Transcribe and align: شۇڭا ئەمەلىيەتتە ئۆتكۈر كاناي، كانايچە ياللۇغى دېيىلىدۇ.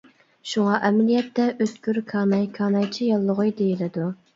شۇڭا 0.53 0.79
ئەمەلىيەتتە 0.87 1.47
ئۆتكۈر 1.51 2.03
كاناي، 2.11 2.51
كانايچە 2.59 3.15
ياللۇغى 3.15 3.51
دېيىلىدۇ. 3.63 4.15